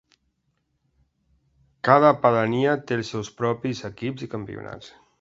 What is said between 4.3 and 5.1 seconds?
campionats.